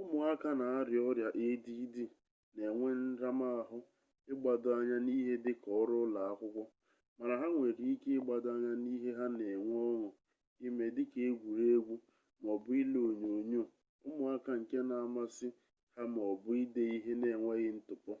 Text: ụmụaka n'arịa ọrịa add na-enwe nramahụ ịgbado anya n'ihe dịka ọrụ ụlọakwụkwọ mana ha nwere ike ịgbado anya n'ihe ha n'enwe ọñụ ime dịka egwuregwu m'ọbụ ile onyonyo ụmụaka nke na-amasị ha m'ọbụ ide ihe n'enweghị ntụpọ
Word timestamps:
ụmụaka 0.00 0.48
n'arịa 0.58 1.00
ọrịa 1.08 1.28
add 1.46 1.66
na-enwe 2.54 2.90
nramahụ 3.04 3.78
ịgbado 4.32 4.68
anya 4.78 4.96
n'ihe 5.06 5.34
dịka 5.44 5.68
ọrụ 5.80 5.94
ụlọakwụkwọ 6.04 6.62
mana 7.16 7.34
ha 7.40 7.46
nwere 7.54 7.82
ike 7.92 8.10
ịgbado 8.18 8.48
anya 8.56 8.72
n'ihe 8.84 9.10
ha 9.18 9.26
n'enwe 9.36 9.74
ọñụ 9.90 10.08
ime 10.66 10.84
dịka 10.96 11.18
egwuregwu 11.30 11.94
m'ọbụ 12.42 12.70
ile 12.82 12.98
onyonyo 13.08 13.62
ụmụaka 14.08 14.50
nke 14.60 14.78
na-amasị 14.88 15.48
ha 15.94 16.02
m'ọbụ 16.14 16.48
ide 16.62 16.82
ihe 16.96 17.12
n'enweghị 17.20 17.68
ntụpọ 17.78 18.12